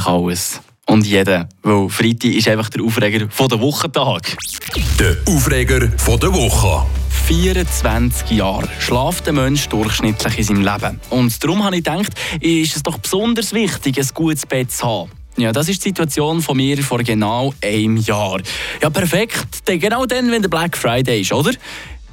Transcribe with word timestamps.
eigentlich 0.00 0.06
alles. 0.06 0.60
Und 0.86 1.06
jeder, 1.06 1.48
weil 1.62 1.88
Freitag 1.88 2.32
ist 2.32 2.48
einfach 2.48 2.68
der 2.70 2.82
Aufreger 2.82 3.28
von 3.30 3.48
der 3.48 3.60
Wochentag. 3.60 4.36
Der 4.98 5.16
Aufreger 5.26 5.88
von 5.98 6.18
der 6.18 6.32
Woche. 6.32 6.86
24 7.26 8.30
Jahre 8.32 8.68
schlaft 8.80 9.26
der 9.26 9.32
Mensch 9.32 9.68
durchschnittlich 9.68 10.38
in 10.38 10.44
seinem 10.44 10.62
Leben. 10.62 11.00
Und 11.10 11.44
darum 11.44 11.62
habe 11.62 11.76
ich 11.76 11.84
gedacht, 11.84 12.12
ist 12.40 12.74
es 12.74 12.82
doch 12.82 12.98
besonders 12.98 13.52
wichtig, 13.52 13.98
ein 13.98 14.08
gutes 14.14 14.46
Bett 14.46 14.72
zu 14.72 14.84
haben. 14.84 15.10
Ja, 15.36 15.52
das 15.52 15.68
ist 15.68 15.84
die 15.84 15.90
Situation 15.90 16.42
von 16.42 16.56
mir 16.56 16.82
vor 16.82 16.98
genau 16.98 17.54
einem 17.62 17.96
Jahr. 17.98 18.40
Ja, 18.82 18.90
perfekt. 18.90 19.64
Genau 19.64 20.06
dann, 20.06 20.30
wenn 20.32 20.42
der 20.42 20.48
Black 20.48 20.76
Friday 20.76 21.20
ist, 21.20 21.32
oder? 21.32 21.52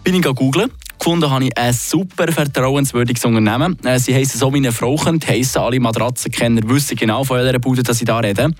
Bin 0.04 0.14
ich 0.14 0.22
googeln 0.22 0.72
gefunden 0.98 1.30
habe 1.30 1.46
ich 1.46 1.58
ein 1.58 1.74
super 1.74 2.32
vertrauenswürdiges 2.32 3.26
Unternehmen. 3.26 3.78
Äh, 3.84 4.00
sie 4.00 4.16
heißen 4.16 4.40
so 4.40 4.54
wie 4.54 4.58
eine 4.58 4.72
Frau 4.72 4.96
könnte 4.96 5.28
heissen. 5.28 5.60
Alle 5.60 5.80
Matratzenkenner 5.80 6.62
wissen 6.66 6.96
genau 6.96 7.24
von 7.24 7.38
welcher 7.38 7.60
Bude 7.60 7.84
dass 7.84 8.02
ich 8.02 8.08
da 8.08 8.20
rede. 8.20 8.52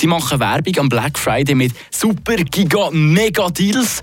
Die 0.00 0.06
machen 0.06 0.40
Werbung 0.40 0.78
am 0.78 0.88
Black 0.88 1.18
Friday 1.18 1.54
mit 1.54 1.72
super 1.90 2.36
giga 2.36 2.90
mega 2.90 3.48
Deals. 3.48 4.00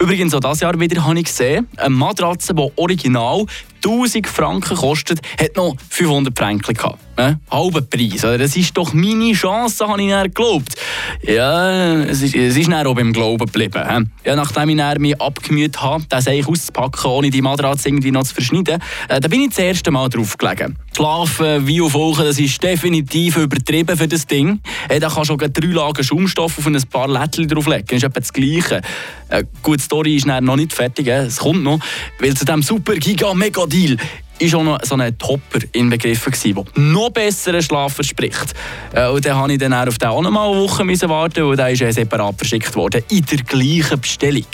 Übrigens 0.00 0.32
auch 0.32 0.40
dieses 0.40 0.60
Jahr 0.60 0.78
wieder 0.78 1.04
habe 1.04 1.18
ich 1.18 1.24
gesehen, 1.24 1.66
eine 1.76 1.90
Matratze, 1.90 2.54
die 2.54 2.68
original 2.76 3.46
1000 3.84 4.28
Franken 4.28 4.76
kostet, 4.76 5.20
hat 5.40 5.56
noch 5.56 5.76
500 5.90 6.38
Franken 6.38 6.74
gehabt. 6.74 6.98
Äh? 7.16 7.34
Halber 7.50 7.82
Preis. 7.82 8.20
Das 8.20 8.56
ist 8.56 8.76
doch 8.76 8.92
meine 8.92 9.32
Chance, 9.32 9.88
habe 9.88 10.00
ich 10.02 10.10
dann 10.10 10.24
geglaubt. 10.24 10.74
Ja, 11.22 12.02
es 12.02 12.22
ist, 12.22 12.34
es 12.34 12.56
ist 12.56 12.70
dann 12.70 12.86
auch 12.86 12.94
beim 12.94 13.12
Glauben 13.12 13.46
geblieben. 13.46 13.82
Äh? 13.82 14.28
Ja, 14.28 14.36
nachdem 14.36 14.68
ich 14.68 14.98
mich 14.98 15.20
abgemüht 15.20 15.80
habe, 15.80 16.04
das 16.08 16.28
eigentlich 16.28 16.46
auszupacken, 16.46 17.10
ohne 17.10 17.30
die 17.30 17.42
Matratze 17.42 17.88
irgendwie 17.88 18.10
noch 18.10 18.22
zu 18.22 18.34
verschneiden, 18.34 18.80
äh, 19.08 19.20
da 19.20 19.28
bin 19.28 19.40
ich 19.40 19.50
das 19.50 19.58
erste 19.58 19.90
Mal 19.90 20.08
drauf 20.08 20.38
gelegen. 20.38 20.76
Schlafen 20.94 21.66
wie 21.66 21.80
auf 21.80 21.94
Wolken, 21.94 22.24
das 22.24 22.38
ist 22.38 22.62
definitiv 22.62 23.36
übertrieben 23.36 23.96
für 23.96 24.08
das 24.08 24.26
Ding. 24.26 24.60
Äh, 24.88 25.00
da 25.00 25.08
kannst 25.08 25.30
du 25.30 25.38
schon 25.38 25.52
drei 25.52 25.66
Lagen 25.66 26.04
Schaumstoff 26.04 26.58
auf 26.58 26.66
ein 26.66 26.80
paar 26.90 27.08
Lättchen 27.08 27.48
drauflegen. 27.48 27.86
Das 27.88 27.96
ist 27.96 28.04
etwa 28.04 28.20
das 28.20 28.32
Gleiche. 28.32 28.80
Äh, 29.28 29.44
gut, 29.62 29.78
die 29.78 29.84
Story 29.84 30.16
ist 30.16 30.26
noch 30.26 30.56
nicht 30.56 30.72
fertig, 30.72 31.08
äh? 31.08 31.26
es 31.26 31.38
kommt 31.38 31.62
noch. 31.62 31.80
Weil 32.20 32.34
zu 32.34 32.44
diesem 32.44 32.62
super 32.62 32.94
giga 32.94 33.34
mega 33.34 33.66
Deal 33.66 33.96
ist 34.38 34.54
auch 34.54 34.62
noch 34.62 34.78
so 34.84 34.94
ein 34.94 35.16
Topper 35.18 35.60
inbegriffen 35.72 36.32
der 36.32 36.64
noch 36.82 37.10
besseren 37.10 37.62
Schlaf 37.62 37.94
verspricht. 37.94 38.54
Äh, 38.92 39.08
und 39.08 39.24
dann 39.24 39.36
habe 39.36 39.52
ich 39.52 39.58
dann 39.58 39.74
auf 39.74 39.98
den 39.98 40.08
auch 40.08 40.22
noch 40.22 40.30
mal 40.30 40.50
eine 40.50 40.60
Woche 40.60 41.08
warten 41.08 41.42
und 41.44 41.56
der 41.56 41.70
ist 41.70 41.94
separat 41.94 42.36
verschickt 42.36 42.74
worden, 42.76 43.02
in 43.08 43.24
der 43.24 43.38
gleichen 43.38 44.00
Bestellung. 44.00 44.46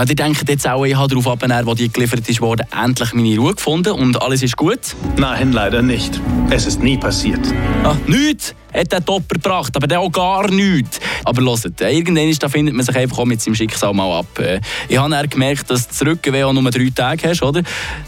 Ja, 0.00 0.06
die 0.06 0.14
denken 0.14 0.46
jetzt 0.48 0.66
auch, 0.66 0.82
ich 0.86 0.96
habe 0.96 1.08
darauf 1.08 1.28
abgenommen, 1.28 1.66
wo 1.66 1.74
die 1.74 1.92
geliefert 1.92 2.26
ist 2.26 2.40
worden, 2.40 2.66
endlich 2.74 3.12
meine 3.12 3.36
Ruhe 3.36 3.54
gefunden 3.54 3.92
und 3.92 4.22
alles 4.22 4.42
ist 4.42 4.56
gut? 4.56 4.80
Nein, 5.18 5.52
leider 5.52 5.82
nicht. 5.82 6.18
Es 6.48 6.64
ist 6.64 6.82
nie 6.82 6.96
passiert. 6.96 7.40
Ah, 7.84 7.94
nichts 8.06 8.54
hat 8.72 8.92
der 8.92 9.04
Topper 9.04 9.34
gebracht, 9.34 9.76
aber 9.76 9.86
der 9.86 10.00
auch 10.00 10.10
gar 10.10 10.50
nichts. 10.50 11.00
Aber 11.24 11.42
hört, 11.42 11.80
irgendwann 11.80 12.32
da 12.38 12.48
findet 12.48 12.74
man 12.74 12.84
sich 12.84 12.96
einfach 12.96 13.24
mit 13.24 13.40
seinem 13.40 13.54
Schicksal 13.54 13.92
mal 13.92 14.20
ab. 14.20 14.38
Äh, 14.38 14.60
ich 14.88 14.96
habe 14.96 15.10
dann 15.10 15.28
gemerkt, 15.28 15.70
dass 15.70 15.88
du 15.88 15.94
zurückgehen 15.94 16.42
auch 16.44 16.52
nur 16.52 16.70
drei 16.70 16.88
Tage 16.94 17.28
hast, 17.28 17.42
oder? 17.42 17.62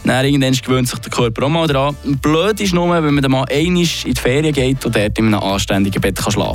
Dann 0.04 0.24
irgendwann 0.24 0.52
gewöhnt 0.52 0.88
sich 0.88 0.98
der 0.98 1.10
Körper 1.10 1.44
auch 1.44 1.48
mal 1.48 1.66
daran. 1.66 1.96
Blöd 2.22 2.60
ist 2.60 2.72
nur, 2.72 2.88
wenn 2.90 3.14
man 3.14 3.22
dann 3.22 3.32
mal 3.32 3.44
einmal 3.50 3.82
in 3.82 4.14
die 4.14 4.20
Ferien 4.20 4.52
geht 4.52 4.84
und 4.86 4.96
dort 4.96 5.18
in 5.18 5.26
einem 5.26 5.40
anständigen 5.40 6.00
Bett 6.00 6.16
kann 6.16 6.32
schlafen 6.32 6.50